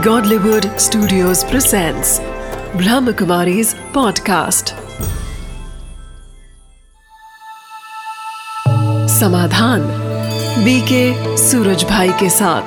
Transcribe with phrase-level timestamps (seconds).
[0.00, 2.20] Godlywood Studios presents
[2.72, 4.72] Brahmakumari's podcast.
[9.08, 9.80] Samadhan
[10.64, 12.62] BK Suraj bhai के साथ।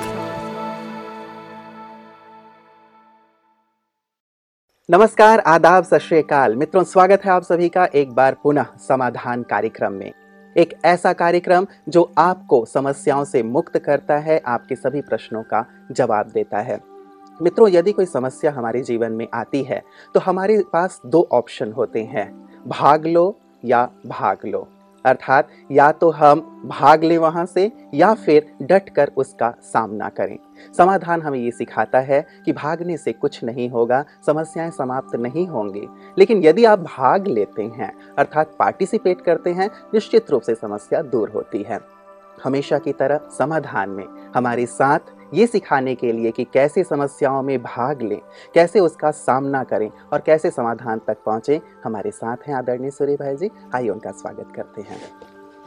[4.90, 10.12] नमस्कार, आदाब, सत मित्रों, स्वागत है आप सभी का एक बार पुनः समाधान कार्यक्रम में।
[10.56, 16.26] एक ऐसा कार्यक्रम जो आपको समस्याओं से मुक्त करता है, आपके सभी प्रश्नों का जवाब
[16.26, 16.93] देता है।
[17.42, 19.82] मित्रों, यदि कोई समस्या हमारे जीवन में आती है
[20.14, 24.68] तो हमारे पास दो ऑप्शन होते हैं, भाग लो या भाग लो।
[25.06, 30.38] अर्थात, या तो हम भाग लें वहाँ से, या फिर डट कर उसका सामना करें।
[30.78, 35.88] समाधान हमें ये सिखाता है कि भागने से कुछ नहीं होगा, समस्याएँ समाप्त नहीं होंगी।
[36.18, 41.30] लेकिन यदि आप भाग लेते हैं, अर्थात पार्टिसिपेट करते हैं, निश्चित रूप से समस्या दूर
[41.30, 41.80] होती है।
[42.44, 44.04] हमेशा की तरह समाधान में
[44.36, 44.98] हमारे साथ
[45.34, 48.20] ये सिखाने के लिए कि कैसे समस्याओं में भाग लें
[48.54, 53.36] कैसे उसका सामना करें और कैसे समाधान तक पहुँचें। हमारे साथ हैं आदरणीय सूर्य भाई
[53.36, 55.00] जी आइए उनका स्वागत करते हैं।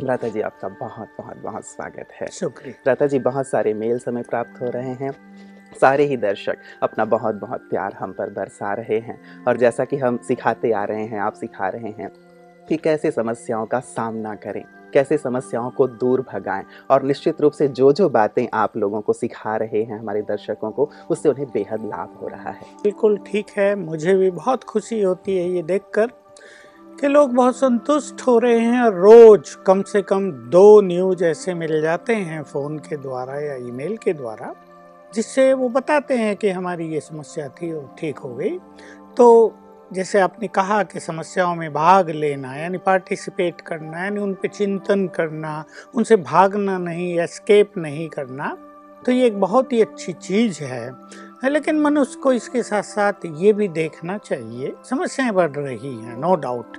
[0.01, 4.21] लता जी आपका बहुत बहुत बहुत स्वागत है। शुक्रिया। लता जी बहुत सारे मेल समय
[4.21, 5.11] प्राप्त हो रहे हैं।
[5.81, 9.97] सारे ही दर्शक अपना बहुत बहुत प्यार हम पर बरसा रहे हैं। और जैसा कि
[9.97, 12.09] हम सिखाते आ रहे हैं आप सिखा रहे हैं।
[12.69, 17.67] कि कैसे समस्याओं का सामना करें, कैसे समस्याओं को दूर भगाएँ और निश्चित रूप से
[17.69, 21.85] जो जो बातें आप लोगों को सिखा रहे हैं हमारे दर्शकों को, उससे उन्हें बेहद
[21.85, 26.11] लाभ हो रहा है। बिल्कुल ठीक है, मुझे भी बहुत खुशी होती है ये देखकर
[26.99, 31.53] कि लोग बहुत संतुष्ट हो रहे हैं और रोज कम से कम दो न्यूज़ ऐसे
[31.53, 34.53] मिल जाते हैं फ़ोन के द्वारा या ईमेल के द्वारा,
[35.13, 38.57] जिससे वो बताते हैं कि हमारी ये समस्या थी और ठीक हो गई।
[39.17, 39.27] तो
[39.91, 45.07] जैसे आपने कहा कि समस्याओं में भाग लेना, यानी पार्टिसिपेट करना, यानी उन पर चिंतन
[45.07, 45.63] करना,
[45.95, 48.57] उनसे भागना नहीं एस्केप नहीं करना
[49.03, 53.53] तो ये एक बहुत ही अच्छी चीज़ है। लेकिन मनुष्य को इसके साथ साथ ये
[53.53, 56.77] भी देखना चाहिए, समस्याएँ बढ़ रही हैं नो डाउट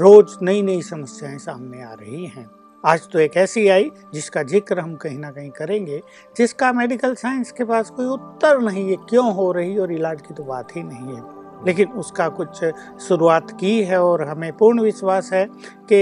[0.00, 2.48] रोज नई नई समस्याएँ सामने आ रही हैं।
[2.84, 6.02] आज तो एक ऐसी आई, जिसका ज़िक्र हम कहीं ना कहीं करेंगे,
[6.36, 10.34] जिसका मेडिकल साइंस के पास कोई उत्तर नहीं है क्यों हो रही और इलाज की
[10.34, 12.64] तो बात ही नहीं है। लेकिन उसका कुछ
[13.00, 15.44] शुरुआत की है और हमें पूर्ण विश्वास है
[15.92, 15.98] कि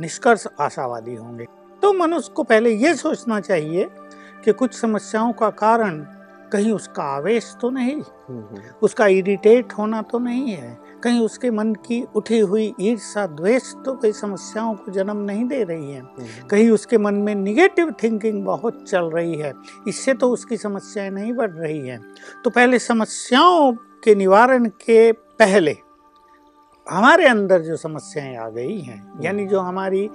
[0.00, 1.46] निष्कर्ष आशावादी होंगे।
[1.82, 3.88] तो मनुष्य को पहले ये सोचना चाहिए
[4.44, 5.98] कि कुछ समस्याओं का कारण
[6.52, 8.00] कहीं उसका आवेश तो नहीं
[8.82, 13.94] उसका इरिटेट होना तो नहीं है। कहीं उसके मन की उठी हुई ईर्षा द्वेष तो
[13.94, 16.02] कई समस्याओं को जन्म नहीं दे रही है।
[16.50, 19.52] कहीं उसके मन में निगेटिव थिंकिंग बहुत चल रही है
[19.88, 22.00] इससे तो उसकी समस्याएँ नहीं बढ़ रही हैं।
[22.44, 23.72] तो पहले समस्याओं
[24.04, 25.76] के निवारण के पहले
[26.90, 30.10] हमारे अंदर जो समस्याएँ आ गई हैं यानी जो हमारी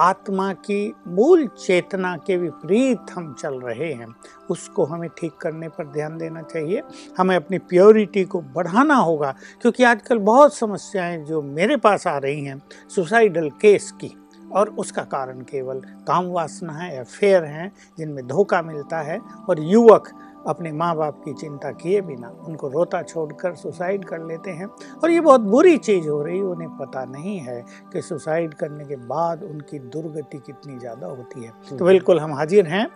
[0.00, 4.14] आत्मा की मूल चेतना के विपरीत हम चल रहे हैं
[4.50, 6.82] उसको हमें ठीक करने पर ध्यान देना चाहिए।
[7.18, 12.44] हमें अपनी प्योरिटी को बढ़ाना होगा क्योंकि आजकल बहुत समस्याएँ जो मेरे पास आ रही
[12.44, 12.62] हैं
[12.94, 14.14] सुसाइडल केस की
[14.52, 19.18] और उसका कारण केवल काम वासना है अफेयर हैं जिनमें धोखा मिलता है
[19.48, 20.08] और युवक
[20.46, 24.66] अपने माँ बाप की चिंता किए बिना उनको रोता छोड़कर सुसाइड कर लेते हैं।
[25.02, 27.60] और ये बहुत बुरी चीज़ हो रही उन्हें पता नहीं है
[27.92, 32.66] कि सुसाइड करने के बाद उनकी दुर्गति कितनी ज़्यादा होती है। तो। बिल्कुल हम हाजिर
[32.66, 32.86] हैं।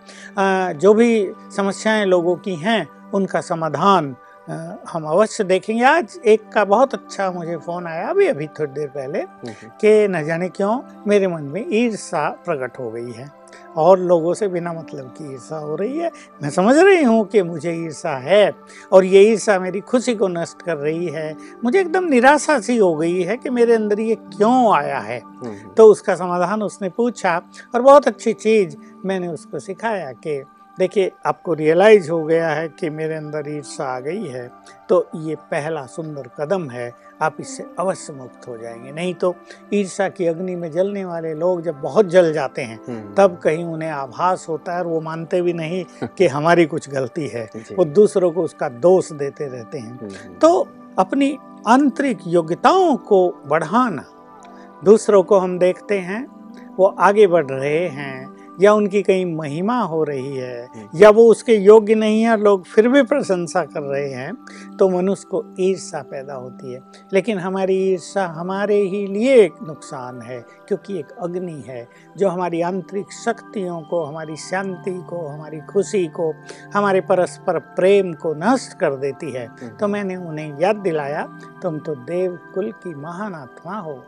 [0.79, 1.11] जो भी
[1.57, 4.15] समस्याएँ लोगों की हैं उनका समाधान
[4.89, 8.89] हम अवश्य देखेंगे। आज एक का बहुत अच्छा मुझे फ़ोन आया अभी अभी थोड़ी देर
[8.89, 9.23] पहले।
[9.81, 13.29] कि न जाने क्यों मेरे मन में ईर्षा प्रकट हो गई है।
[13.77, 16.11] और लोगों से बिना मतलब की ईर्षा हो रही है।
[16.43, 18.53] मैं समझ रही हूँ कि मुझे ईर्षा है
[18.93, 22.95] और ये ईर्षा मेरी खुशी को नष्ट कर रही है। मुझे एकदम निराशा सी हो
[22.95, 27.43] गई है कि मेरे अंदर ये क्यों आया है। हम्म। तो उसका समाधान उसने पूछा
[27.75, 30.43] और बहुत अच्छी चीज़ मैंने उसको सिखाया कि
[30.79, 34.49] देखिए आपको रियलाइज़ हो गया है कि मेरे अंदर ईर्षा आ गई है
[34.89, 36.91] तो ये पहला सुंदर कदम है
[37.23, 39.35] आप इससे अवश्य मुक्त हो जाएँगे नहीं तो
[39.75, 43.65] ईर्षा की अग्नि में जलने वाले लोग जब बहुत जल जाते हैं हम्म। तब कहीं
[43.65, 47.85] उन्हें आभास होता है और वो मानते भी नहीं कि हमारी कुछ गलती है वो
[47.85, 50.69] दूसरों को उसका दोष देते रहते हैं हम्म। तो
[50.99, 51.37] अपनी
[51.69, 54.05] आंतरिक योग्यताओं को बढ़ाना
[54.85, 56.27] दूसरों को हम देखते हैं
[56.77, 61.55] वो आगे बढ़ रहे हैं या उनकी कहीं महिमा हो रही है। या वो उसके
[61.55, 64.35] योग्य नहीं है लोग फिर भी प्रशंसा कर रहे हैं
[64.79, 66.81] तो मनुष्य को ईर्षा पैदा होती है।
[67.13, 72.61] लेकिन हमारी ईर्षा हमारे ही लिए एक नुकसान है क्योंकि एक अग्नि है जो हमारी
[72.61, 76.35] आंतरिक शक्तियों को हमारी शांति को हमारी खुशी को
[76.75, 81.79] हमारे परस्पर प्रेम को नष्ट कर देती है। हम्म। तो मैंने उन्हें याद दिलाया तुम
[81.79, 84.05] तो देव कुल की महान आत्मा हो।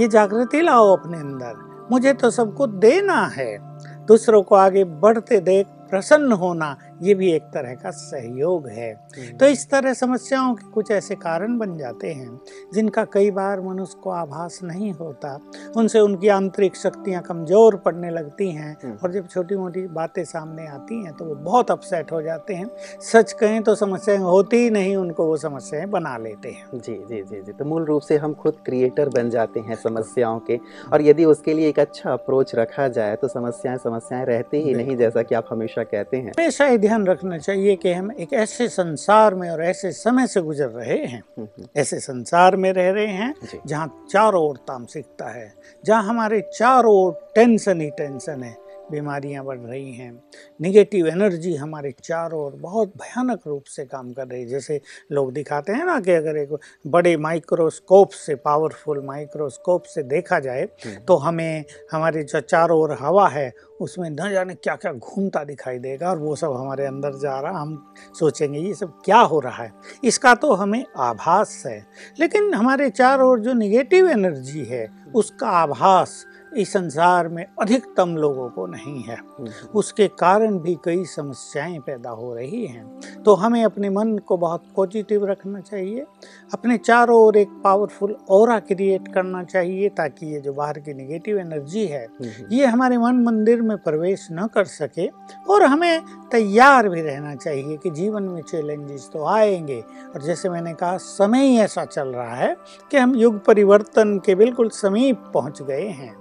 [0.00, 3.69] ये जागृति लाओ अपने अंदर। मुझे तो सबको देना है।
[4.10, 8.92] दूसरों को आगे बढ़ते देख प्रसन्न होना ये भी एक तरह का सहयोग है।
[9.38, 12.40] तो इस तरह समस्याओं के कुछ ऐसे कारण बन जाते हैं
[12.74, 15.38] जिनका कई बार मनुष्य को आभास नहीं होता।
[15.76, 20.66] उनसे उनकी आंतरिक शक्तियाँ कमज़ोर पड़ने लगती हैं हम्म। और जब छोटी मोटी बातें सामने
[20.68, 22.68] आती हैं तो वो बहुत अपसेट हो जाते हैं।
[23.02, 27.22] सच कहें तो समस्याएँ होती ही नहीं उनको वो समस्याएँ बना लेते हैं। जी जी
[27.22, 30.58] जी जी। तो मूल रूप से हम खुद क्रिएटर बन जाते हैं समस्याओं के।
[30.92, 34.96] और यदि उसके लिए एक अच्छा अप्रोच रखा जाए तो समस्याएँ समस्याएँ रहती ही नहीं
[34.96, 38.68] जैसा कि आप हमेशा कहते हैं। हमेशा ये ध्यान रखना चाहिए कि हम एक ऐसे
[38.68, 42.90] संसार में और ऐसे समय से गुजर रहे हैं। हम्म, हम्म, ऐसे संसार में रह
[42.90, 43.34] रहे हैं
[43.66, 45.54] जहाँ चारों ओर तामसिकता है
[45.84, 48.56] जहाँ हमारे चारों ओर टेंशन ही टेंशन है।
[48.90, 50.12] बीमारियाँ बढ़ रही हैं।
[50.60, 54.80] निगेटिव एनर्जी हमारे चारों ओर बहुत भयानक रूप से काम कर रही है। जैसे
[55.12, 56.56] लोग दिखाते हैं ना कि अगर एक
[56.86, 62.96] बड़े माइक्रोस्कोप से पावरफुल माइक्रोस्कोप से देखा जाए हम्म, तो हमें हमारे जो चारों ओर
[63.00, 67.12] हवा है उसमें न जाने क्या क्या घूमता दिखाई देगा और वो सब हमारे अंदर
[67.12, 69.72] जा रहा। हम सोचेंगे ये सब क्या हो रहा है?
[70.04, 71.86] इसका तो हमें आभास है।
[72.20, 76.24] लेकिन हमारे चारों ओर जो निगेटिव एनर्जी है उसका आभास
[76.56, 82.10] इस संसार में अधिकतम लोगों को नहीं है। हम्म, उसके कारण भी कई समस्याएँ पैदा
[82.10, 86.06] हो रही हैं। तो हमें अपने मन को बहुत पॉजिटिव रखना चाहिए।
[86.54, 91.38] अपने चारों ओर एक पावरफुल और क्रिएट करना चाहिए ताकि ये जो बाहर की निगेटिव
[91.38, 95.08] एनर्जी है हम्म, ये हमारे मन मंदिर में प्रवेश न कर सके।
[95.48, 96.00] और हमें
[96.32, 99.80] तैयार भी रहना चाहिए कि जीवन में चैलेंजेस तो आएँगे।
[100.14, 102.56] और जैसे मैंने कहा समय ही ऐसा चल रहा है
[102.90, 106.19] कि हम युग परिवर्तन के बिल्कुल समीप पहुँच गए हैं।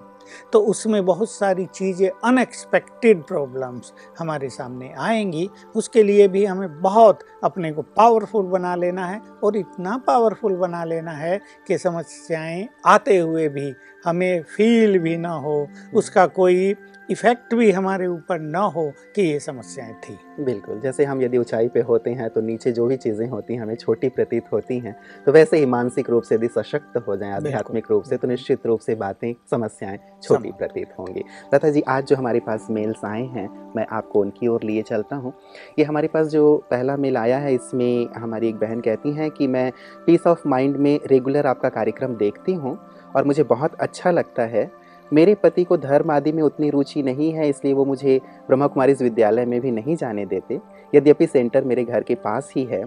[0.53, 7.19] तो उसमें बहुत सारी चीज़ें अनएक्सपेक्टेड प्रॉब्लम्स हमारे सामने आएँगी। उसके लिए भी हमें बहुत
[7.43, 13.17] अपने को पावरफुल बना लेना है और इतना पावरफुल बना लेना है कि समस्याएँ आते
[13.17, 13.73] हुए भी
[14.03, 16.75] हमें फील भी ना हो उसका कोई
[17.09, 21.67] इफ़ेक्ट भी हमारे ऊपर ना हो कि ये समस्याएँ थी। बिल्कुल जैसे हम यदि ऊंचाई
[21.67, 24.95] पे होते हैं तो नीचे जो भी चीज़ें होती हैं हमें छोटी प्रतीत होती हैं
[25.25, 28.65] तो वैसे ही मानसिक रूप से यदि सशक्त हो जाए आध्यात्मिक रूप से तो निश्चित
[28.65, 31.23] रूप से बातें समस्याएँ छोटी प्रतीत होंगी।
[31.53, 35.15] लता जी आज जो हमारे पास मेल्स आए हैं मैं आपको उनकी ओर लिए चलता
[35.15, 35.33] हूँ।
[35.79, 39.47] ये हमारे पास जो पहला मेल आया है इसमें हमारी एक बहन कहती हैं कि
[39.47, 39.71] मैं
[40.05, 42.77] पीस ऑफ़ माइंड में रेगुलर आपका कार्यक्रम देखती हूँ
[43.15, 44.69] और मुझे बहुत अच्छा लगता है।
[45.11, 48.93] मेरे पति को धर्म आदि में उतनी रुचि नहीं है, इसलिए वो मुझे ब्रह्मा कुमारी
[48.93, 50.59] विद्यालय में भी नहीं जाने देते।
[50.93, 52.83] यद्यपि सेंटर मेरे घर के पास ही है।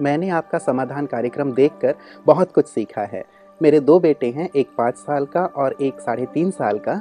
[0.00, 1.94] मैंने आपका समाधान कार्यक्रम देखकर
[2.26, 3.24] बहुत कुछ सीखा है।
[3.60, 6.94] मेरे दो बेटे हैं, एक पाँच साल का और एक साढ़े तीन साल का।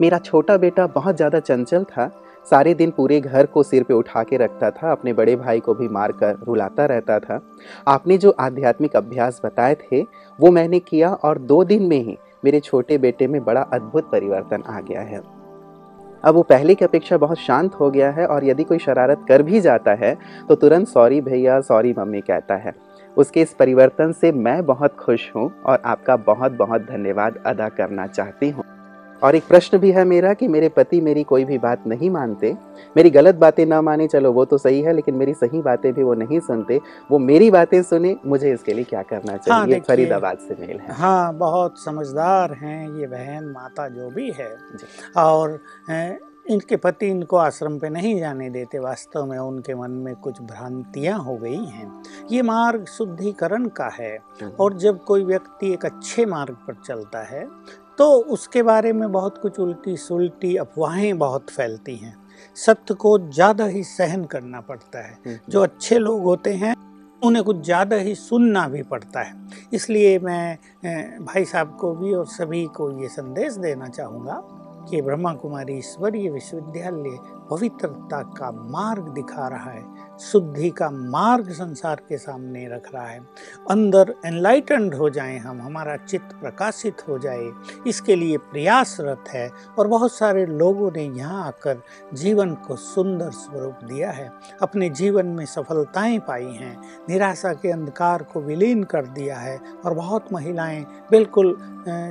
[0.00, 2.10] मेरा छोटा बेटा बहुत ज़्यादा चंचल था
[2.46, 5.74] सारे दिन पूरे घर को सिर पे उठा के रखता था, अपने बड़े भाई को
[5.74, 7.40] भी मार कर रुलाता रहता था।
[7.88, 10.02] आपने जो आध्यात्मिक अभ्यास बताए थे,
[10.38, 14.62] वो मैंने किया और दो दिन में ही मेरे छोटे बेटे में बड़ा अद्भुत परिवर्तन
[14.66, 15.20] आ गया है।
[16.24, 19.42] अब वो पहले की अपेक्षा बहुत शांत हो गया है और यदि कोई शरारत कर
[19.42, 20.14] भी जाता है
[20.48, 22.74] तो तुरंत सॉरी भैया, सॉरी मम्मी कहता है।
[23.16, 28.06] उसके इस परिवर्तन से मैं बहुत खुश हूँ और आपका बहुत बहुत धन्यवाद अदा करना
[28.06, 28.64] चाहती हूँ।
[29.22, 32.56] और एक प्रश्न भी है मेरा कि मेरे पति मेरी कोई भी बात नहीं मानते।
[32.96, 36.02] मेरी गलत बातें ना माने चलो वो तो सही है लेकिन मेरी सही बातें भी
[36.02, 36.80] वो नहीं सुनते।
[37.10, 39.66] वो मेरी बातें सुने मुझे इसके लिए क्या करना चाहिए?
[39.66, 44.56] देखिए। फरीदाबाद से मेल है। हाँ बहुत समझदार हैं ये बहन माता जो भी है।
[45.16, 45.58] और
[46.50, 51.18] इनके पति इनको आश्रम पे नहीं जाने देते वास्तव में उनके मन में कुछ भ्रांतियाँ
[51.18, 54.18] हो गई हैं। ये मार्ग शुद्धिकरण का है।
[54.60, 57.46] और जब कोई व्यक्ति एक अच्छे मार्ग पर चलता है
[57.98, 62.14] तो उसके बारे में बहुत कुछ उल्टी सुलटी अफवाहें बहुत फैलती हैं।
[62.56, 66.74] सत्य को ज़्यादा ही सहन करना पड़ता है। हम्म, जो अच्छे लोग होते हैं
[67.22, 69.34] उन्हें कुछ ज़्यादा ही सुनना भी पड़ता है।
[69.74, 70.56] इसलिए मैं
[71.24, 74.40] भाई साहब को भी और सभी को ये संदेश देना चाहूँगा
[74.90, 77.18] कि ब्रह्मा कुमारी ईश्वरीय विश्वविद्यालय
[77.50, 79.84] पवित्रता का मार्ग दिखा रहा है।
[80.22, 83.20] शुद्धि का मार्ग संसार के सामने रख रहा है।
[83.70, 87.50] अंदर एनलाइटेंड हो जाएँ हम हमारा चित्त प्रकाशित हो जाए
[87.86, 89.48] इसके लिए प्रयासरत है
[89.78, 91.82] और बहुत सारे लोगों ने यहाँ आकर
[92.14, 94.30] जीवन को सुंदर स्वरूप दिया है।
[94.62, 96.76] अपने जीवन में सफलताएँ पाई हैं
[97.08, 101.56] निराशा के अंधकार को विलीन कर दिया है और बहुत महिलाएँ बिल्कुल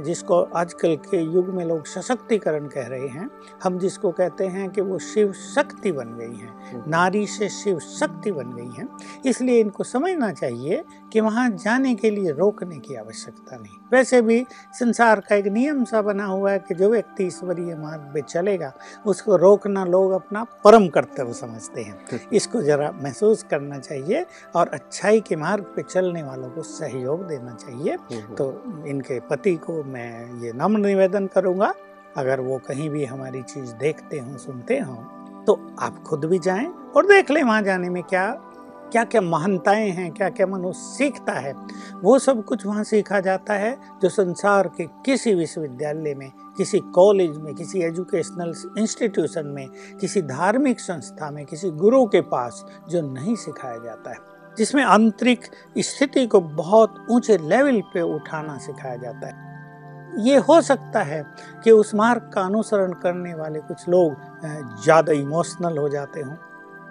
[0.06, 3.30] जिसको आजकल के युग में लोग सशक्तिकरण कह रहे हैं
[3.64, 8.32] हम जिसको कहते हैं कि वो शिव शक्ति बन गई हैं। नारी से शिव शक्ति
[8.32, 8.88] बन गई हैं
[9.26, 14.46] इसलिए इनको समझना चाहिए कि वहाँ जाने के लिए रोकने की आवश्यकता नहीं। वैसे भी
[14.74, 18.72] संसार का एक नियम सा बना हुआ है कि जो व्यक्ति ईश्वरीय मार्ग पे चलेगा
[19.06, 25.22] उसको रोकना लोग अपना परम कर्तव्य समझते हैं। इसको जरा महसूस करना चाहिए और अच्छाई
[25.22, 27.98] के मार्ग पे चलने वालों को सहयोग देना चाहिए।
[28.38, 28.52] तो
[28.88, 31.74] इनके पति को मैं ये नम्र निवेदन करूँगा
[32.18, 36.66] अगर वो कहीं भी हमारी चीज़ देखते हों सुनते हों तो आप खुद भी जाएँ
[36.96, 38.30] और देख लें वहाँ जाने में क्या
[38.92, 41.54] क्या क्या महानताएँ हैं क्या क्या मनुष्य सीखता है।
[42.04, 47.38] वो सब कुछ वहाँ सीखा जाता है जो संसार के किसी विश्वविद्यालय में, किसी कॉलेज
[47.38, 49.68] में, किसी एजुकेशनल इंस्टीट्यूशन में,
[50.02, 54.18] किसी धार्मिक संस्था में, किसी गुरु के पास जो नहीं सिखाया जाता है।
[54.58, 55.46] जिसमें आंतरिक
[55.78, 59.50] स्थिति को बहुत ऊँचे लेवल पे उठाना सिखाया जाता है।
[60.26, 61.24] ये हो सकता है
[61.64, 64.16] कि उस मार्ग का अनुसरण करने वाले कुछ लोग
[64.84, 66.36] ज़्यादा इमोशनल हो जाते हों।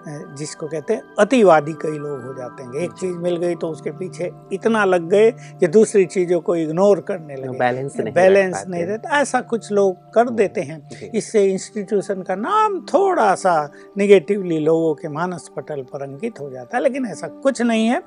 [0.08, 3.90] जिसको कहते हैं अतिवादी कई लोग हो जाते हैं। एक चीज़ मिल गई तो उसके
[3.90, 8.82] पीछे इतना लग गए कि दूसरी चीज़ों को इग्नोर करने लगे। बैलेंस नहीं बैलेंस नहीं
[8.82, 14.94] रहता ऐसा कुछ लोग कर देते हैं। इससे इंस्टीट्यूशन का नाम थोड़ा सा निगेटिवली लोगों
[14.94, 18.02] के मानस पटल पर अंकित हो जाता है लेकिन ऐसा कुछ नहीं है।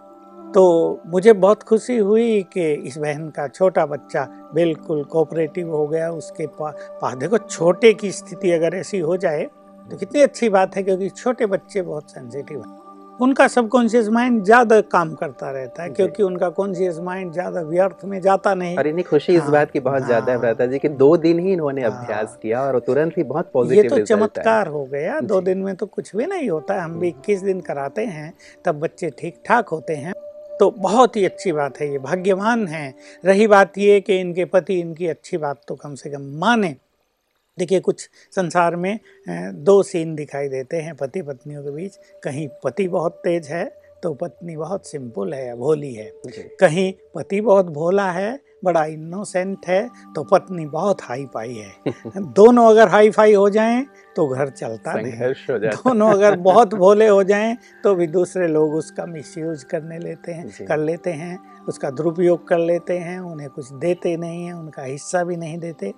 [0.53, 6.09] तो मुझे बहुत खुशी हुई कि इस बहन का छोटा बच्चा बिल्कुल कोऑपरेटिव हो गया।
[6.12, 9.47] उसके पास देखो छोटे की स्थिति अगर ऐसी हो जाए
[9.92, 12.82] तो कितनी अच्छी बात है क्योंकि छोटे बच्चे बहुत सेंसिटिव हैं।
[13.22, 18.20] उनका सबकॉन्शियस माइंड ज़्यादा काम करता रहता है क्योंकि उनका कॉन्शियस माइंड ज़्यादा व्यर्थ में
[18.22, 20.80] जाता नहीं। और इन्हें खुशी हाँ, इस बात की बहुत हाँ, ज़्यादा है भ्राता जी
[20.80, 24.06] कि दो दिन ही इन्होंने हाँ, अभ्यास किया और तुरंत ही बहुत पॉजिटिव ये तो
[24.06, 27.62] चमत्कार हो गया। दो दिन में तो कुछ भी नहीं होता हम भी इक्कीस दिन
[27.62, 28.34] कराते हैं
[28.66, 30.13] तब बच्चे ठीक ठाक होते हैं।
[30.60, 32.94] तो बहुत ही अच्छी बात है। ये भाग्यवान है।
[33.25, 36.75] रही बात ये कि इनके पति इनकी अच्छी बात तो कम से कम माने।
[37.57, 39.00] देखिए कुछ संसार में
[39.63, 43.65] दो सीन दिखाई देते हैं पति पत्नियों के बीच। कहीं पति बहुत तेज है
[44.03, 46.12] तो पत्नी बहुत सिंपल है भोली है।
[46.60, 51.93] कहीं पति बहुत भोला है बड़ा इनोसेंट है तो पत्नी बहुत हाई फाई है।
[52.33, 55.12] दोनों अगर हाई फाई हो जाएँ तो घर चलता नहीं।
[55.77, 60.65] दोनों अगर बहुत भोले हो जाएँ तो भी दूसरे लोग उसका मिसयूज करने लेते हैं
[60.67, 65.24] कर लेते हैं। उसका दुरुपयोग कर लेते हैं उन्हें कुछ देते नहीं हैं उनका हिस्सा
[65.24, 65.93] भी नहीं देते।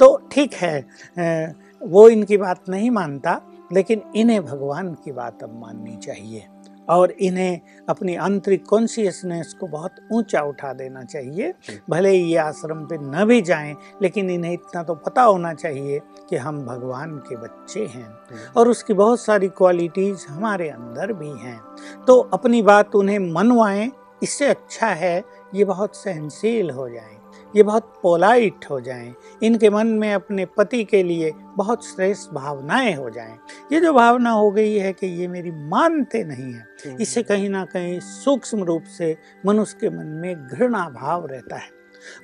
[0.00, 3.40] तो ठीक है वो इनकी बात नहीं मानता
[3.72, 6.46] लेकिन इन्हें भगवान की बात अब माननी चाहिए।
[6.88, 11.52] और इन्हें अपनी आंतरिक कॉन्शियसनेस को बहुत ऊँचा उठा देना चाहिए।
[11.90, 16.00] भले ही ये आश्रम पे न भी जाएँ लेकिन इन्हें इतना तो पता होना चाहिए
[16.30, 18.08] कि हम भगवान के बच्चे हैं।
[18.56, 21.60] और उसकी बहुत सारी क्वालिटीज़ हमारे अंदर भी हैं।
[22.06, 23.90] तो अपनी बात उन्हें मनवाएँ
[24.22, 27.16] इससे अच्छा है ये बहुत सहनशील हो जाएँ
[27.56, 32.94] ये बहुत पोलाइट हो जाएँ इनके मन में अपने पति के लिए बहुत श्रेष्ठ भावनाएँ
[32.94, 33.38] हो जाएँ।
[33.72, 37.48] ये जो भावना हो गई है कि ये मेरी मानते नहीं है हम्म। इससे कहीं
[37.48, 41.70] ना कहीं सूक्ष्म रूप से मनुष्य के मन में घृणा भाव रहता है।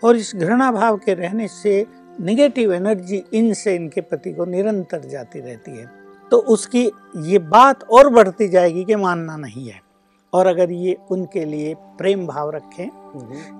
[0.04, 1.86] और इस घृणा भाव के रहने से
[2.20, 5.90] निगेटिव एनर्जी इनसे इनके पति को निरंतर जाती रहती है।
[6.30, 9.83] तो उसकी ये बात और बढ़ती जाएगी कि मानना नहीं है।
[10.34, 12.90] और अगर ये उनके लिए प्रेम भाव रखें।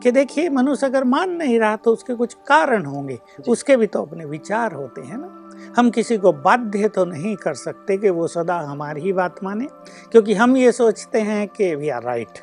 [0.01, 4.03] कि देखिए मनुष्य अगर मान नहीं रहा तो उसके कुछ कारण होंगे। उसके भी तो
[4.03, 8.27] अपने विचार होते हैं ना। हम किसी को बाध्य तो नहीं कर सकते कि वो
[8.29, 9.67] सदा हमारी ही बात माने
[10.13, 12.39] क्योंकि हम ये सोचते हैं कि वी आर राइट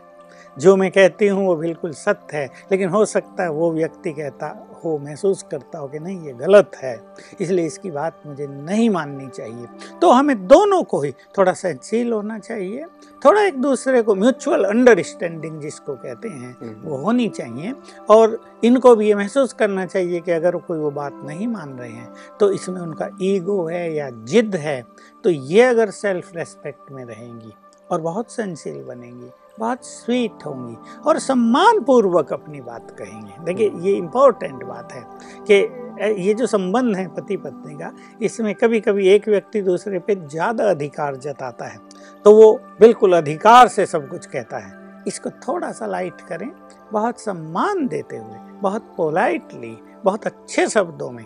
[0.57, 4.47] जो मैं कहती हूँ वो बिल्कुल सत्य है लेकिन हो सकता है वो व्यक्ति कहता
[4.83, 6.95] हो महसूस करता हो कि नहीं ये गलत है
[7.41, 9.65] इसलिए इसकी बात मुझे नहीं माननी चाहिए
[10.01, 12.85] तो हमें दोनों को ही थोड़ा सहनशील होना चाहिए
[13.21, 17.73] थोड़ा एक दूसरे को म्यूचुअल अंडरस्टैंडिंग जिसको कहते हैं हम्म। वो होनी चाहिए
[18.09, 21.91] और इनको भी ये महसूस करना चाहिए कि अगर कोई वो बात नहीं मान रहे
[21.91, 24.81] हैं तो इसमें उनका ईगो है या जिद है
[25.23, 27.53] तो ये अगर सेल्फ रेस्पेक्ट में रहेंगी
[27.89, 33.83] और बहुत सहनशील बनेंगी बहुत स्वीट होंगी और सम्मान पूर्वक अपनी बात कहेंगे देखिए हम्म।
[33.83, 35.03] ये इम्पोर्टेंट बात है
[35.41, 35.55] कि
[36.19, 37.91] ये जो संबंध है पति पत्नी का
[38.21, 41.79] इसमें कभी कभी एक व्यक्ति दूसरे पे ज़्यादा अधिकार जताता है
[42.25, 46.49] तो वो बिल्कुल अधिकार से सब कुछ कहता है इसको थोड़ा सा लाइट करें
[46.91, 51.25] बहुत सम्मान देते हुए बहुत पोलाइटली बहुत अच्छे शब्दों में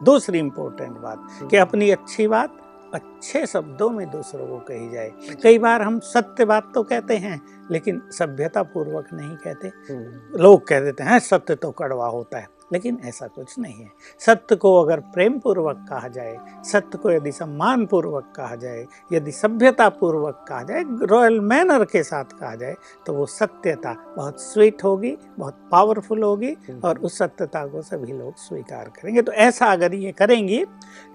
[0.00, 2.58] दूसरी इम्पोर्टेंट बात कि हम्म। अपनी अच्छी बात
[2.94, 7.40] अच्छे शब्दों में दूसरों को कही जाए। कई बार हम सत्य बात तो कहते हैं
[7.70, 12.48] लेकिन सभ्यता पूर्वक नहीं कहते। हम्म। लोग कह देते हैं सत्य तो कड़वा होता है।
[12.72, 17.32] लेकिन ऐसा कुछ नहीं है। सत्य को अगर प्रेम पूर्वक कहा जाए, सत्य को यदि
[17.32, 22.74] सम्मान पूर्वक कहा जाए, यदि सभ्यता पूर्वक कहा जाए, रॉयल मैनर के साथ कहा जाए
[23.06, 28.34] तो वो सत्यता बहुत स्वीट होगी, बहुत पावरफुल होगी और उस सत्यता को सभी लोग
[28.38, 30.64] स्वीकार करेंगे। तो ऐसा अगर ये करेंगी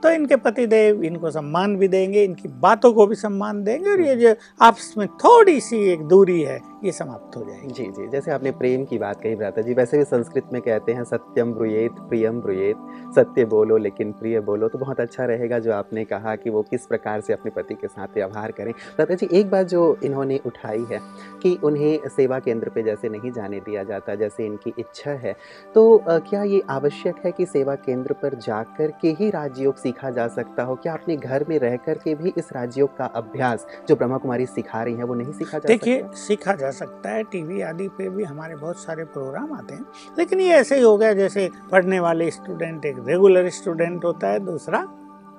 [0.04, 4.16] तो इनके पतिदेव इनको सम्मान भी देंगे, इनकी बातों को भी सम्मान देंगे और ये
[4.16, 8.32] जो आपस में थोड़ी सी एक दूरी है, ये समाप्त हो जाएगी। जी जी, जैसे
[8.32, 11.54] आपने प्रेम की बात कही, भ्राता जी, वैसे भी संस्कृत में कहते हैं, सत्यम सत्यम
[11.54, 12.78] ब्रुयेत प्रियम ब्रुयेत।
[13.16, 16.86] सत्य बोलो लेकिन प्रिय बोलो तो बहुत अच्छा रहेगा जो आपने कहा कि वो किस
[16.86, 20.86] प्रकार से अपने पति के साथ व्यवहार करें। दादा जी एक बात जो इन्होंने उठाई
[20.92, 21.00] है
[21.42, 25.36] कि उन्हें सेवा केंद्र पे जैसे नहीं जाने दिया जाता जैसे इनकी इच्छा है
[25.76, 30.28] तो क्या ये आवश्यक है कि सेवा केंद्र पर जाकर के ही राजयोग सीखा जा
[30.30, 30.76] सकता हो?
[30.76, 34.46] क्या अपने घर में रह कर के भी इस राजयोग का अभ्यास जो ब्रह्मा कुमारी
[34.48, 38.10] सिखा रही है वो नहीं सीखा जा देखिए सीखा जा सकता है टीवी आदि पे
[38.10, 39.86] भी हमारे बहुत सारे प्रोग्राम आते हैं
[40.18, 41.37] लेकिन ये ऐसे ही हो गया जैसे
[41.72, 44.88] पढ़ने वाले स्टूडेंट एक रेगुलर स्टूडेंट होता है दूसरा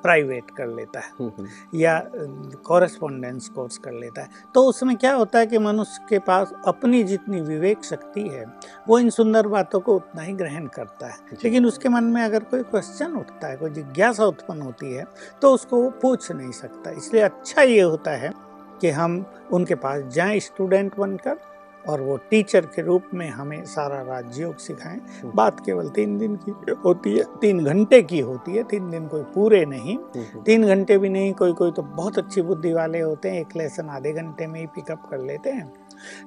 [0.02, 2.10] प्राइवेट कर लेता है हम्म, हम्म। या
[2.64, 7.02] कॉरेस्पॉन्डेंस कोर्स कर लेता है। तो उसमें क्या होता है कि मनुष्य के पास अपनी
[7.04, 8.44] जितनी विवेक शक्ति है
[8.88, 12.44] वो इन सुंदर बातों को उतना ही ग्रहण करता है। लेकिन उसके मन में अगर
[12.44, 15.04] कोई क्वेश्चन उठता है कोई जिज्ञासा उत्पन्न होती है
[15.42, 18.32] तो उसको वो पूछ नहीं सकता। इसलिए अच्छा ये होता है
[18.80, 21.38] कि हम उनके पास जाएँ स्टूडेंट बनकर
[21.88, 26.36] और वो टीचर के रूप में हमें सारा राजयोग सिखाएँ। हम्म। बात केवल तीन दिन
[26.36, 30.42] की होती है तीन घंटे की होती है तीन दिन कोई पूरे नहीं। हम्म, हम्म।
[30.42, 33.88] तीन घंटे भी नहीं कोई कोई तो बहुत अच्छी बुद्धि वाले होते हैं एक लेसन
[33.88, 35.72] आधे घंटे में ही पिकअप कर लेते हैं।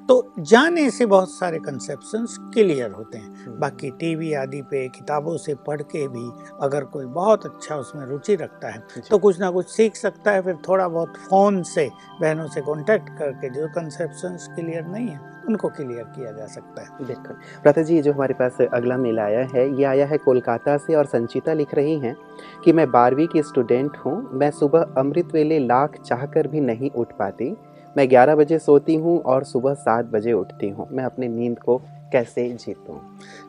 [0.08, 5.56] तो जाने से बहुत सारे कंसेप्शन क्लियर होते हैं। बाकी टीवी आदि पे किताबों से
[5.68, 6.30] पढ़ के भी
[6.62, 10.42] अगर कोई बहुत अच्छा उसमें रुचि रखता है तो कुछ ना कुछ सीख सकता है
[10.42, 11.90] फिर थोड़ा बहुत फ़ोन से
[12.22, 17.06] बहनों से कांटेक्ट करके जो कंसेप्शन क्लियर नहीं है। उनको क्लियर किया जा सकता है।
[17.08, 20.96] बिल्कुल। प्रातः जी जो हमारे पास अगला मेल आया है ये आया है कोलकाता से
[20.96, 22.16] और संचिता लिख रही हैं
[22.64, 26.90] कि मैं बारहवीं की स्टूडेंट हूँ मैं सुबह अमृत वेले लाख चाह कर भी नहीं
[26.92, 27.56] उठ पाती
[27.96, 31.78] मैं ग्यारह बजे सोती हूँ और सुबह सात बजे उठती हूँ मैं अपनी नींद को
[32.12, 33.00] कैसे जीतूँ?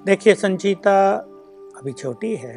[0.06, 0.94] देखिए संचिता
[1.78, 2.56] अभी छोटी है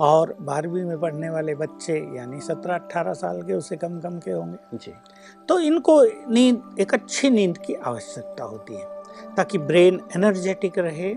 [0.00, 4.30] और बारहवीं में पढ़ने वाले बच्चे यानी सत्रह अट्ठारह साल के उससे कम कम के
[4.30, 4.92] होंगे। जी।
[5.48, 11.14] तो इनको नींद एक अच्छी नींद की आवश्यकता होती है ताकि ब्रेन एनर्जेटिक रहे।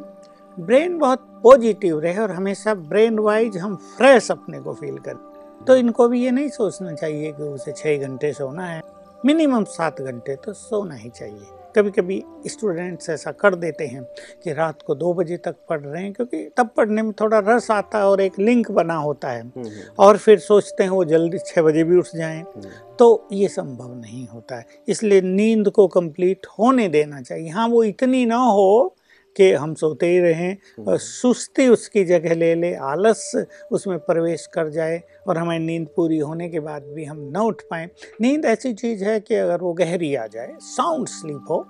[0.57, 5.75] ब्रेन बहुत पॉजिटिव रहे और हमेशा ब्रेन वाइज हम फ्रेश अपने को फील करें तो
[5.75, 8.81] इनको भी ये नहीं सोचना चाहिए कि उसे छः घंटे सोना है
[9.25, 11.45] मिनिमम सात घंटे तो सोना ही चाहिए।
[11.77, 14.03] कभी कभी स्टूडेंट्स ऐसा कर देते हैं
[14.43, 17.69] कि रात को दो बजे तक पढ़ रहे हैं क्योंकि तब पढ़ने में थोड़ा रस
[17.71, 21.03] आता है और एक लिंक बना होता है हम्म, हम्म। और फिर सोचते हैं वो
[21.05, 22.69] जल्दी छः बजे भी उठ जाएँ हम्म।
[22.99, 27.83] तो ये संभव नहीं होता है इसलिए नींद को कंप्लीट होने देना चाहिए हाँ वो
[27.85, 28.95] इतनी ना हो
[29.37, 33.31] कि हम सोते ही रहें और हम्म। सुस्ती उसकी जगह ले ले आलस
[33.71, 37.61] उसमें प्रवेश कर जाए और हमें नींद पूरी होने के बाद भी हम न उठ
[37.71, 37.87] पाएँ
[38.21, 41.65] नींद ऐसी चीज़ है कि अगर वो गहरी आ जाए साउंड स्लीप हो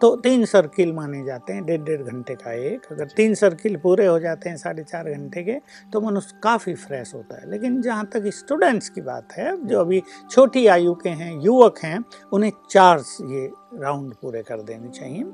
[0.00, 4.06] तो तीन सर्किल माने जाते हैं डेढ़ डेढ़ घंटे का एक। अगर तीन सर्किल पूरे
[4.06, 5.58] हो जाते हैं साढ़े चार घंटे के
[5.92, 10.02] तो मनुष्य काफ़ी फ्रेश होता है। लेकिन जहाँ तक स्टूडेंट्स की बात है जो अभी
[10.30, 11.98] छोटी आयु के हैं युवक हैं
[12.32, 15.24] उन्हें चार ये राउंड पूरे कर देने चाहिए।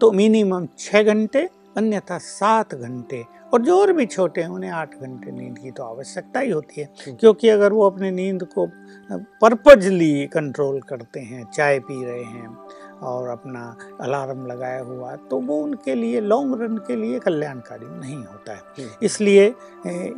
[0.00, 4.94] तो मिनिमम छः घंटे अन्यथा सात घंटे और जो और भी छोटे हैं उन्हें आठ
[4.94, 8.66] घंटे नींद की तो आवश्यकता ही होती है। क्योंकि अगर वो अपने नींद को
[9.40, 12.56] पर्पजली कंट्रोल करते हैं चाय पी रहे हैं
[13.04, 13.64] और अपना
[14.00, 18.62] अलार्म लगाया हुआ तो वो उनके लिए लॉन्ग रन के लिए कल्याणकारी नहीं होता है
[18.78, 19.46] हम्म। इसलिए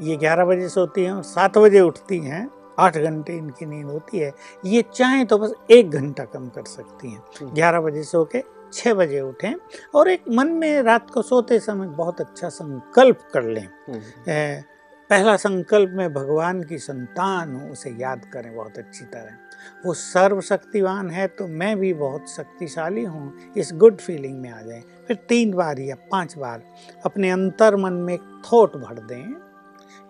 [0.02, 4.18] ये ग्यारह बजे सोती हैं और सात बजे उठती हैं आठ घंटे इनकी नींद होती
[4.18, 4.32] है
[4.64, 8.94] ये चाहें तो बस एक घंटा कम कर सकती हैं। ग्यारह बजे सो के छः
[8.94, 9.54] बजे उठें
[9.94, 14.62] और एक मन में रात को सोते समय बहुत अच्छा संकल्प कर लें हम्म।
[15.10, 19.45] पहला संकल्प में भगवान की संतान हूँ उसे याद करें बहुत अच्छी तरह
[19.86, 24.82] वो सर्वशक्तिवान है तो मैं भी बहुत शक्तिशाली हूँ। इस गुड फीलिंग में आ जाए।
[25.08, 26.62] फिर तीन बार या पाँच बार
[27.06, 29.34] अपने अंतर मन में एक थॉट भर दें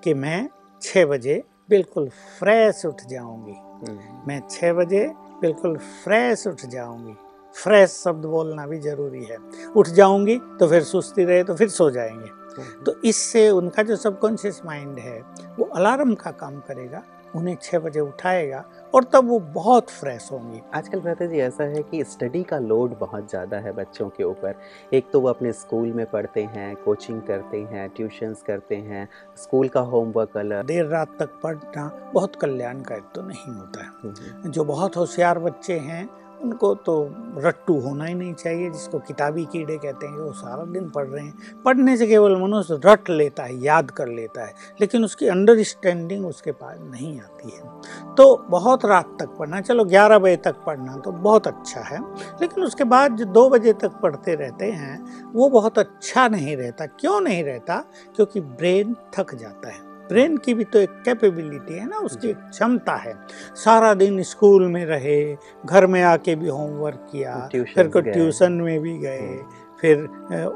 [0.05, 0.49] कि मैं
[0.83, 5.07] छः बजे बिल्कुल फ्रेश उठ जाऊँगी। हम्म। मैं छः बजे
[5.41, 7.15] बिल्कुल फ्रेश उठ जाऊँगी।
[7.55, 9.37] फ्रेश शब्द बोलना भी ज़रूरी है।
[9.77, 12.29] उठ जाऊँगी तो फिर सुस्ती रहे तो फिर सो जाएँगे।
[12.63, 15.21] हम्म। तो इससे उनका जो सबकॉन्शियस माइंड है
[15.59, 17.03] वो अलार्म का काम करेगा।
[17.37, 21.83] उन्हें छः बजे उठाएगा और तब वो बहुत फ्रेश होंगी। आजकल कहते जी ऐसा है
[21.83, 24.55] कि स्टडी का लोड बहुत ज़्यादा है बच्चों के ऊपर।
[24.93, 29.69] एक तो वो अपने स्कूल में पढ़ते हैं कोचिंग करते हैं ट्यूशन्स करते हैं स्कूल
[29.69, 34.65] का होमवर्क अलग। देर रात तक पढ़ना बहुत कल्याणकारी तो नहीं होता है। हम्म। जो
[34.65, 36.09] बहुत होशियार बच्चे हैं
[36.43, 36.95] उनको तो
[37.39, 41.25] रट्टू होना ही नहीं चाहिए, जिसको किताबी कीड़े कहते हैं, वो सारा दिन पढ़ रहे
[41.25, 46.27] हैं। पढ़ने से केवल मनुष्य रट लेता है, याद कर लेता है, लेकिन उसकी अंडरस्टैंडिंग
[46.27, 50.97] उसके पास नहीं आती है। तो बहुत रात तक पढ़ना, चलो ग्यारह बजे तक पढ़ना
[50.97, 52.01] तो बहुत अच्छा है,
[52.43, 56.87] लेकिन उसके बाद जो दो बजे तक पढ़ते रहते हैं, वो बहुत अच्छा नहीं रहता।
[56.87, 57.85] क्यों नहीं रहता?
[58.17, 62.37] क्योंकि ब्रेन थक जाता है। ब्रेन की भी तो एक कैपेबिलिटी है ना उसकी एक
[62.49, 63.15] क्षमता है।
[63.57, 65.21] सारा दिन स्कूल में रहे
[65.65, 69.39] घर में आके भी होमवर्क किया फिर को ट्यूशन में भी गए
[69.81, 70.05] फिर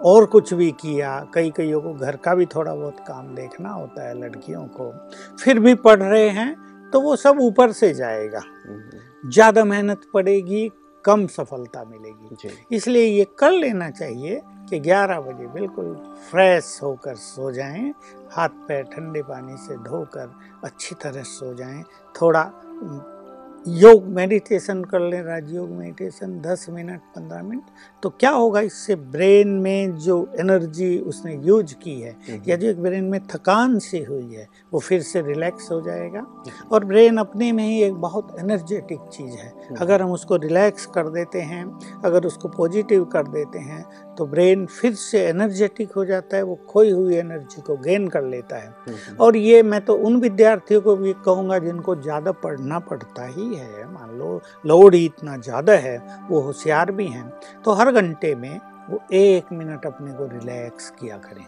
[0.05, 4.09] और कुछ भी किया कई कईयों को घर का भी थोड़ा बहुत काम देखना होता
[4.09, 4.93] है लड़कियों को।
[5.37, 6.55] फिर भी पढ़ रहे हैं
[6.93, 8.41] तो वो सब ऊपर से जाएगा।
[9.25, 10.71] ज़्यादा मेहनत पड़ेगी
[11.05, 15.95] कम सफलता मिलेगी। इसलिए ये कर लेना चाहिए कि 11 बजे बिल्कुल
[16.31, 17.95] फ्रेश होकर सो जाएँ
[18.33, 20.33] हाथ पैर ठंडे पानी से धोकर
[20.65, 21.83] अच्छी तरह सो जाएँ।
[22.23, 22.51] थोड़ा
[23.67, 27.63] योग मेडिटेशन कर लें राजयोग मेडिटेशन 10 मिनट 15 मिनट।
[28.03, 32.69] तो क्या होगा इससे ब्रेन में जो एनर्जी उसने यूज़ की है हम्म। या जो
[32.69, 36.27] एक ब्रेन में थकान सी हुई है वो फिर से रिलैक्स हो जाएगा।
[36.73, 40.87] और ब्रेन अपने में ही एक बहुत एनर्जेटिक चीज़ है। हम्म। अगर हम उसको रिलैक्स
[40.87, 41.65] कर देते हैं
[42.05, 46.55] अगर उसको पॉजिटिव कर देते हैं तो ब्रेन फिर से एनर्जेटिक हो जाता है वो
[46.69, 50.97] खोई हुई एनर्जी को गेन कर लेता है। और ये मैं तो उन विद्यार्थियों को
[50.97, 55.97] भी कहूँगा जिनको ज़्यादा पढ़ना पड़ता ही है। मान लो लोड ही इतना ज़्यादा है
[56.29, 57.29] वो होशियार भी हैं
[57.65, 61.45] तो हर घंटे में वो एक मिनट अपने को रिलैक्स किया करें।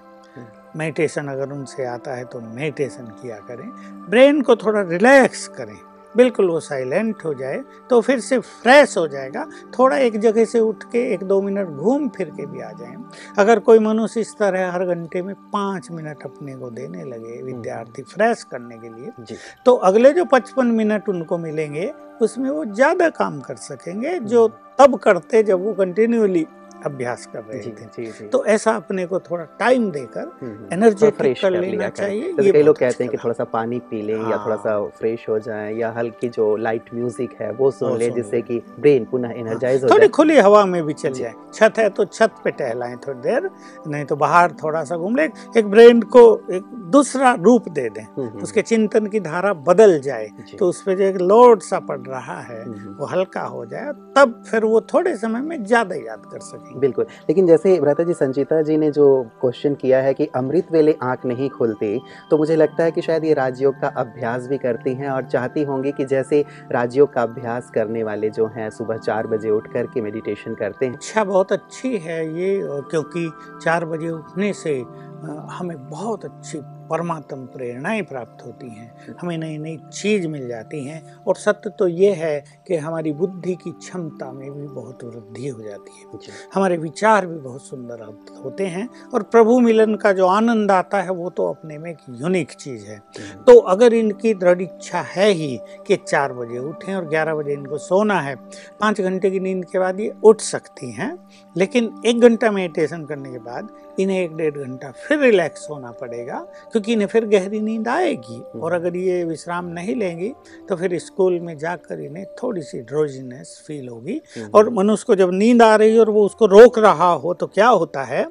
[0.76, 3.68] Meditation hmm. अगर उनसे आता है तो मेडिटेशन किया करें।
[4.10, 5.78] ब्रेन को थोड़ा रिलैक्स करें।
[6.14, 9.46] बिल्कुल वो साइलेंट हो जाए तो फिर से फ्रेश हो जाएगा
[9.78, 12.96] थोड़ा एक जगह से उठ के एक दो मिनट घूम फिर के भी आ जाए
[13.38, 17.46] अगर कोई मनुष्य इस तरह हर घंटे में पाँच मिनट अपने को देने लगे हम्म।
[17.46, 23.08] विद्यार्थी फ्रेश करने के लिए तो अगले जो पचपन मिनट उनको मिलेंगे उसमें वो ज़्यादा
[23.12, 26.46] काम कर सकेंगे जो हम्म। तब करते जब वो कंटिन्यूली
[26.84, 30.30] अभ्यास कर रहे थे। जी, जी। तो ऐसा अपने को थोड़ा टाइम देकर
[30.72, 33.78] एनर्जेटिक हम्म, हम्म। कर लेना चाहिए ये कई लोग कहते हैं कि थोड़ा सा पानी
[33.90, 37.50] पी लें हाँ। या थोड़ा सा फ्रेश हो जाए या हल्की जो लाइट म्यूज़िक है
[37.52, 40.92] वो सुन ले जिससे कि ब्रेन पुनः एनर्जाइज हाँ। हो थोड़ी खुली हवा में भी
[40.94, 43.50] चल जाए। छत है तो छत पे टहलाएँ थोड़ी देर
[43.86, 48.02] नहीं तो बाहर थोड़ा सा घूम ले। एक ब्रेन को एक दूसरा रूप दे दें।
[48.02, 51.98] हम्म, उसके चिंतन की धारा बदल जाए तो उस पर जो एक लोड सा पड़
[52.00, 52.62] रहा है
[52.98, 57.04] वो हल्का हो जाए तब फिर वो थोड़े समय में ज़्यादा याद कर सके। बिल्कुल।
[57.28, 59.06] लेकिन जैसे भ्राता जी, संचिता जी ने जो
[59.40, 63.24] क्वेश्चन किया है कि अमृत वेले आँख नहीं खुलती तो मुझे लगता है कि शायद
[63.24, 67.70] ये राजयोग का अभ्यास भी करती हैं और चाहती होंगी कि जैसे राजयोग का अभ्यास
[67.70, 71.96] करने वाले जो हैं, सुबह चार बजे उठ करके मेडिटेशन करते हैं। अच्छा बहुत अच्छी
[71.98, 73.30] है ये, क्योंकि
[73.64, 74.82] चार बजे उठने से
[75.22, 76.58] हमें बहुत अच्छी
[76.90, 81.88] परमात्म प्रेरणाएँ प्राप्त होती हैं हमें नई नई चीज़ मिल जाती हैं और सत्य तो
[81.88, 82.32] ये है
[82.66, 86.18] कि हमारी बुद्धि की क्षमता में भी बहुत वृद्धि हो जाती है।
[86.54, 88.02] हमारे विचार भी बहुत सुंदर
[88.44, 91.98] होते हैं और प्रभु मिलन का जो आनंद आता है वो तो अपने में एक
[92.10, 92.98] यूनिक चीज़ है।
[93.46, 97.78] तो अगर इनकी दृढ़ इच्छा है ही कि चार बजे उठें और ग्यारह बजे इनको
[97.78, 98.34] सोना है
[98.80, 101.16] पाँच घंटे की नींद के बाद ये उठ सकती हैं
[101.56, 103.68] लेकिन एक घंटा मेडिटेशन करने के बाद
[104.00, 106.38] इन्हें एक डेढ़ घंटा फिर रिलैक्स होना पड़ेगा
[106.72, 110.32] क्योंकि इन्हें फिर गहरी नींद आएगी। हम्म। और अगर ये विश्राम नहीं लेंगी
[110.68, 115.14] तो फिर स्कूल में जाकर इन्हें थोड़ी सी ड्रोजीनेस फील होगी। हम्म। और मनुष्य को
[115.14, 118.26] जब नींद आ रही है और वो उसको रोक रहा हो तो क्या होता है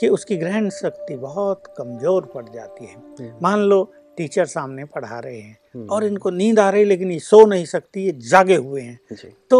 [0.00, 3.82] कि उसकी ग्रहण शक्ति बहुत कमज़ोर पड़ जाती है। हम्म। मान लो
[4.18, 7.64] टीचर सामने पढ़ा रहे हैं और इनको नींद आ रही है लेकिन ये सो नहीं
[7.66, 9.18] सकती ये जागे हुए हैं।
[9.50, 9.58] तो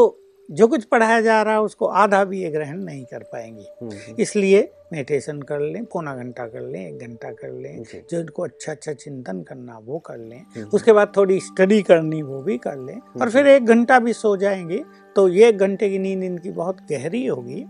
[0.48, 4.60] जो कुछ पढ़ाया जा रहा है उसको आधा भी ये ग्रहण नहीं कर पाएँगी। इसलिए
[4.92, 8.92] मेडिटेशन कर लें पौना घंटा कर लें एक घंटा कर लें जो। इनको अच्छा अच्छा
[8.92, 13.30] चिंतन करना वो कर लें। उसके बाद थोड़ी स्टडी करनी वो भी कर लें और
[13.30, 14.82] फिर एक घंटा भी सो जाएँगे
[15.18, 17.64] तो ये घंटे की नींद इनकी बहुत गहरी होगी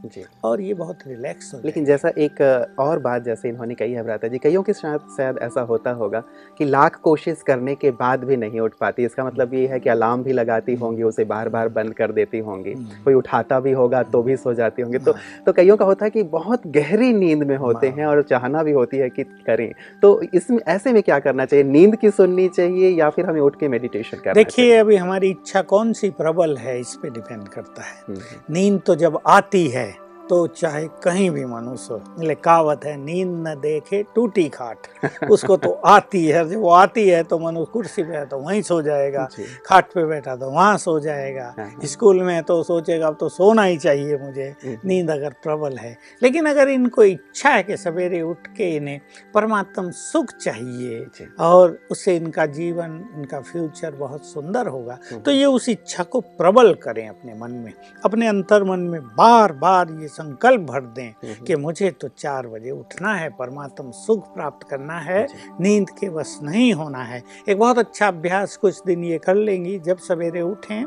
[0.45, 2.41] और ये बहुत रिलैक्स होगी लेकिन जैसा एक
[2.79, 6.23] और बात जैसे इन्होंने कही है भ्राता जी कईयों के साथ शायद ऐसा होता होगा
[6.59, 9.91] कि लाख कोशिश करने के बाद भी नहीं उठ पाती। इसका मतलब ये है कि
[9.91, 13.73] अलार्म भी लगाती होंगी उसे बार बार बंद कर देती होंगी। हम्म। कोई उठाता भी
[13.73, 16.67] होगा तो भी सो जाती होंगी। तो हाँ। तो कईयों का होता है कि बहुत
[16.67, 20.93] गहरी नींद में होते हैं। और चाहना भी होती है कि करें। तो इसमें ऐसे
[20.93, 21.65] में क्या करना चाहिए?
[21.65, 25.63] नींद की सुननी चाहिए या फिर हमें उठ के मेडिटेशन करना देखिए अभी हमारी इच्छा
[25.63, 29.67] कौन सी प्रबल है इस पर डिपेंड डिपेंड करता है हम्म। नींद तो जब आती
[29.69, 34.87] है तो चाहे कहीं भी मनुष्य कहावत है नींद न देखे टूटी खाट
[35.31, 38.63] उसको तो आती है जब वो आती है तो मनुष्य कुर्सी पे है तो वहीं
[38.63, 39.29] सो जाएगा
[39.67, 43.29] खाट पे बैठा तो वहाँ सो जाएगा हाँ, हाँ। स्कूल में तो सोचेगा अब तो
[43.29, 48.21] सोना ही चाहिए मुझे। नींद अगर प्रबल है लेकिन अगर इनको इच्छा है कि सवेरे
[48.23, 49.01] उठ के इन्हें
[49.35, 51.07] परमात्म सुख चाहिए
[51.41, 56.21] और उससे इनका जीवन इनका फ्यूचर बहुत सुंदर होगा हम्म। तो ये उस इच्छा को
[56.21, 57.73] प्रबल करें अपने मन में
[58.05, 62.47] अपने अंतर मन में बार बार ये संकल्प भर दें हम्म, कि मुझे तो चार
[62.47, 65.27] बजे उठना है परमात्म सुख प्राप्त करना है
[65.61, 69.79] नींद के बस नहीं होना है। एक बहुत अच्छा अभ्यास कुछ दिन ये कर लेंगी
[69.81, 70.85] जब सवेरे उठें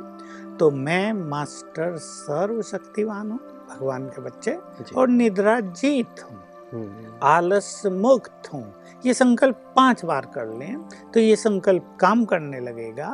[0.57, 3.39] तो मैं मास्टर सर्वशक्तिवान हूँ
[3.69, 4.51] भगवान के बच्चे
[4.95, 6.39] और निद्रा जीत हूँ
[6.71, 8.63] हम्म। आलस मुक्त हूँ।
[9.05, 10.75] ये संकल्प पाँच बार कर लें
[11.13, 13.07] तो ये संकल्प काम करने लगेगा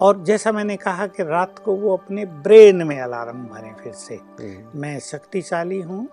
[0.00, 4.14] और जैसा मैंने कहा कि रात को वो अपने ब्रेन में अलार्म भरे फिर से।
[4.14, 6.08] हम्म। मैं शक्तिशाली हूँ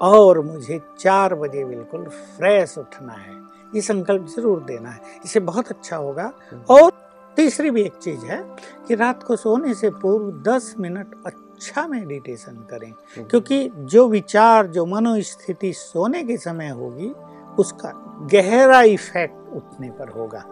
[0.00, 3.34] और मुझे चार बजे बिल्कुल फ्रेश उठना है।
[3.74, 6.32] ये संकल्प ज़रूर देना है। इससे बहुत अच्छा होगा।
[6.70, 6.92] और
[7.36, 8.56] तीसरी भी एक चीज़ है
[8.88, 12.92] कि रात को सोने से पूर्व 10 मिनट अच्छा मेडिटेशन करें।
[13.28, 17.14] क्योंकि जो विचार जो मनोस्थिति सोने के समय होगी
[17.58, 17.92] उसका
[18.32, 20.44] गहरा इफ़ेक्ट उठने पर होगा।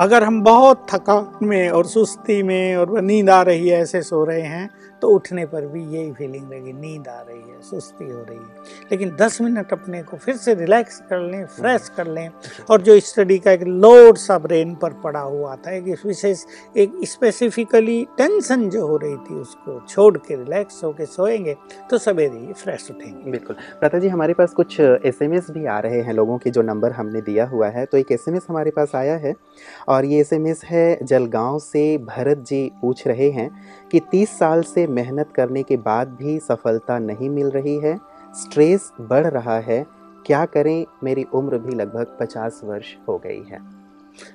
[0.00, 4.24] अगर हम बहुत थकान में और सुस्ती में और नींद आ रही है ऐसे सो
[4.24, 4.68] रहे हैं
[5.02, 8.88] तो उठने पर भी यही फीलिंग रहेगी नींद आ रही है सुस्ती हो रही है।
[8.90, 12.28] लेकिन 10 मिनट अपने को फिर से रिलैक्स कर लें फ्रेश कर लें
[12.70, 16.44] और जो स्टडी का एक लोड सा ब्रेन पर पड़ा हुआ था एक विशेष
[16.76, 21.56] एक स्पेसिफिकली टेंशन जो हो रही थी उसको छोड़ के रिलैक्स होके सोएँगे
[21.90, 26.00] तो सवेरे ही फ्रेश उठेंगे। बिल्कुल। प्राता जी हमारे पास कुछ एसएमएस भी आ रहे
[26.00, 29.16] हैं लोगों के जो नंबर हमने दिया हुआ है। तो एक एसएमएस हमारे पास आया
[29.16, 29.34] है।
[29.88, 33.50] और ये एसएमएस है जलगांव से भरत जी पूछ रहे हैं
[33.92, 37.96] कि 30 साल से मेहनत करने के बाद भी सफलता नहीं मिल रही है
[38.34, 39.86] स्ट्रेस बढ़ रहा है
[40.26, 40.86] क्या करें?
[41.04, 43.76] मेरी उम्र भी लगभग 50 वर्ष हो गई है।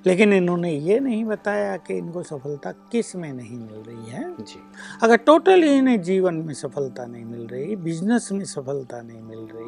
[0.06, 4.60] लेकिन इन्होंने ये नहीं बताया कि इनको सफलता किसमें नहीं मिल रही है। जी।
[5.04, 9.61] अगर टोटली इन्हें जीवन में सफलता नहीं मिल रही बिज़नेस में सफलता नहीं मिल रही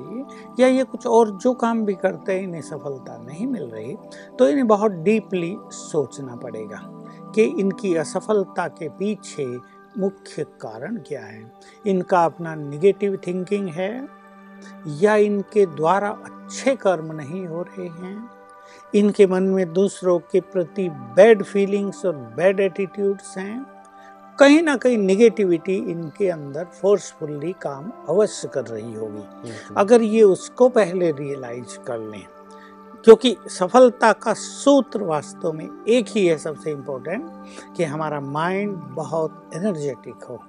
[0.59, 3.95] या ये कुछ और जो काम भी करते हैं, इन्हें सफलता नहीं मिल रही
[4.39, 6.81] तो इन्हें बहुत डीपली सोचना पड़ेगा
[7.35, 9.45] कि इनकी असफलता के पीछे
[9.97, 11.51] मुख्य कारण क्या है।
[11.87, 14.07] इनका अपना निगेटिव थिंकिंग है
[15.01, 18.29] या इनके द्वारा अच्छे कर्म नहीं हो रहे हैं।
[18.95, 23.72] इनके मन में दूसरों के प्रति बैड फीलिंग्स और बैड एटीट्यूड्स हैं।
[24.39, 30.69] कहीं ना कहीं निगेटिविटी इनके अंदर फोर्सफुल्ली काम अवश्य कर रही होगी। अगर ये उसको
[30.69, 32.25] पहले रियलाइज़ कर लें
[33.05, 37.31] क्योंकि सफलता का सूत्र वास्तव में एक ही है सबसे इम्पोर्टेंट
[37.77, 40.39] कि हमारा माइंड बहुत एनर्जेटिक हो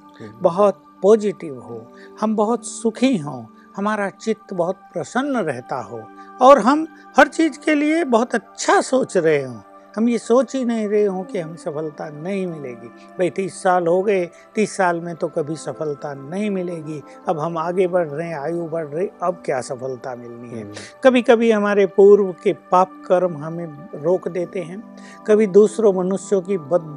[0.42, 3.44] बहुत पॉजिटिव हो हम बहुत सुखी हों
[3.77, 6.03] हमारा चित्त बहुत प्रसन्न रहता हो
[6.40, 6.87] और हम
[7.18, 9.61] हर चीज़ के लिए बहुत अच्छा सोच रहे हों।
[9.96, 13.87] हम ये सोच ही नहीं रहे हों कि हमें सफलता नहीं मिलेगी। भाई तीस साल
[13.87, 18.28] हो गए तीस साल में तो कभी सफलता नहीं मिलेगी। अब हम आगे बढ़ रहे
[18.28, 20.72] हैं आयु बढ़ रही अब क्या सफलता मिलनी है?
[21.04, 26.59] कभी कभी हमारे पूर्व के पाप कर्म हमें रोक देते हैं। कभी दूसरों मनुष्यों की
[26.59, 26.94] बद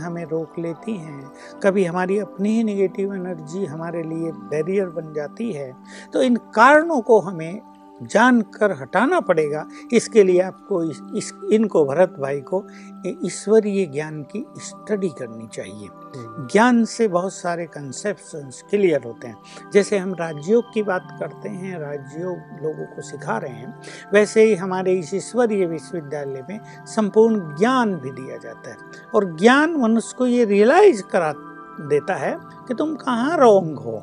[0.00, 1.30] हमें रोक लेती हैं।
[1.62, 5.76] कभी हमारी अपनी ही निगेटिव एनर्जी हमारे लिए बैरियर बन जाती है।
[6.12, 7.60] तो इन कारणों को हमें
[8.02, 12.66] जानकर हटाना पड़ेगा। इसके लिए आपको इस, इस इनको भरत भाई को
[13.26, 15.88] ईश्वरीय ज्ञान की स्टडी करनी चाहिए।
[16.52, 19.36] ज्ञान से बहुत सारे कंसेप्शंस क्लियर होते हैं।
[19.72, 23.82] जैसे हम राजयोग की बात करते हैं राजयोग लोगों को सिखा रहे हैं
[24.12, 28.76] वैसे ही हमारे इस ईश्वरीय विश्वविद्यालय में संपूर्ण ज्ञान भी दिया जाता है।
[29.14, 31.32] और ज्ञान मनुष्य को ये रियलाइज़ करा
[31.80, 32.36] देता है
[32.68, 34.02] कि तुम कहाँ रोंग हो।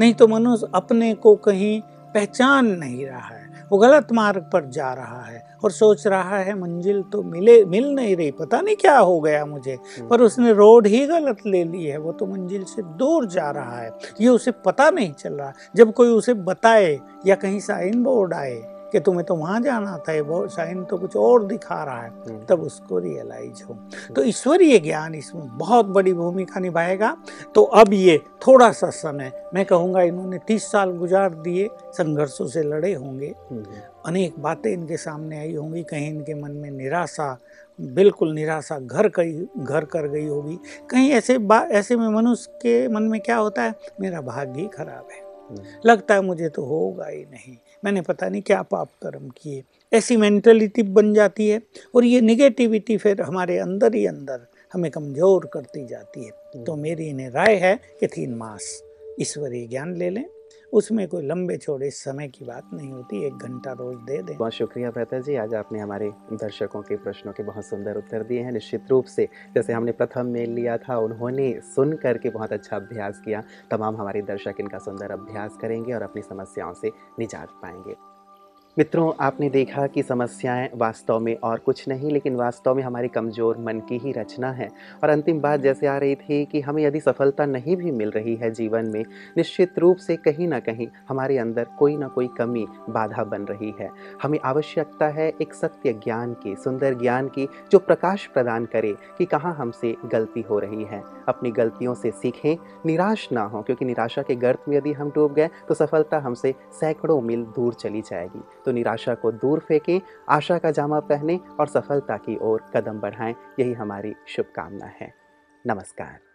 [0.00, 1.82] नहीं तो मनुष्य अपने को कहीं
[2.14, 6.60] पहचान नहीं रहा है। वो गलत मार्ग पर जा रहा है और सोच रहा है
[6.60, 10.52] मंजिल तो मिले मिल नहीं रही। पता नहीं क्या हो गया मुझे। हम्म। पर उसने
[10.52, 13.90] रोड ही गलत ले ली है। वो तो मंजिल से दूर जा रहा है।
[14.20, 18.77] ये उसे पता नहीं चल रहा। जब कोई उसे बताए या कहीं साइन बोर्ड आए
[18.92, 22.10] कि तुम्हें तो वहाँ जाना था ये बहुत साइन तो कुछ और दिखा रहा है।
[22.10, 23.74] हम्म। तब उसको रियलाइज़ हो।
[24.16, 27.16] तो ईश्वरीय ज्ञान इसमें बहुत बड़ी भूमिका निभाएगा।
[27.54, 32.62] तो अब ये थोड़ा सा समय मैं कहूँगा इन्होंने तीस साल गुजार दिए संघर्षों से
[32.62, 33.64] लड़े होंगे। हम्म।
[34.06, 37.38] अनेक बातें इनके सामने आई होंगी कहीं इनके मन में निराशा
[37.80, 40.58] बिल्कुल निराशा घर कई घर कर गई होगी।
[40.90, 41.38] कहीं ऐसे
[41.78, 45.62] ऐसे में मनुष्य के मन में क्या होता है मेरा भाग्य ही खराब है। हम्म।
[45.86, 49.62] लगता है मुझे तो होगा ही नहीं। मैंने पता नहीं क्या पाप कर्म किए
[49.92, 51.60] ऐसी मेंटलिटी बन जाती है
[51.94, 57.06] और ये निगेटिविटी फिर हमारे अंदर ही अंदर हमें कमज़ोर करती जाती है। तो मेरी
[57.06, 58.82] इन्हें राय है कि तीन मास
[59.20, 60.24] ईश्वरीय ज्ञान ले लें
[60.72, 64.52] उसमें कोई लंबे छोड़े समय की बात नहीं होती, एक घंटा रोज दे दें। बहुत
[64.52, 68.52] शुक्रिया भ्रता जी, आज आपने हमारे दर्शकों के प्रश्नों के बहुत सुंदर उत्तर दिए हैं,
[68.52, 73.22] निश्चित रूप से। जैसे हमने प्रथम मेल लिया था, उन्होंने सुन करके बहुत अच्छा अभ्यास
[73.24, 78.17] किया। तमाम हमारे दर्शक इनका सुंदर अभ्यास करेंगे और अपनी समस्याओं से निजात पाएँगे।
[78.78, 83.56] मित्रों, आपने देखा कि समस्याएँ वास्तव में और कुछ नहीं, लेकिन वास्तव में हमारी कमज़ोर
[83.58, 84.68] मन की ही रचना है।
[85.02, 88.34] और अंतिम बात जैसे आ रही थी कि हमें यदि सफलता नहीं भी मिल रही
[88.34, 89.04] है जीवन में,
[89.36, 93.72] निश्चित रूप से कहीं ना कहीं हमारे अंदर कोई ना कोई कमी, बाधा बन रही
[93.80, 93.88] है।
[94.22, 99.24] हमें आवश्यकता है एक सत्य ज्ञान की, सुंदर ज्ञान की, जो प्रकाश प्रदान करे कि
[99.24, 104.22] कहाँ हमसे गलती हो रही है। अपनी गलतियों से सीखें, निराश ना हो, क्योंकि निराशा
[104.22, 108.42] के गर्त में यदि हम डूब गए तो सफलता हमसे सैकड़ों मील दूर चली जाएगी।
[108.68, 113.34] तो निराशा को दूर फेंकें, आशा का जामा पहनें और सफलता की ओर कदम बढ़ाएँ।
[113.60, 115.14] यही हमारी शुभकामना है।
[115.66, 116.27] नमस्कार।